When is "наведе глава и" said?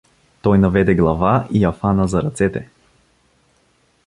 0.61-1.59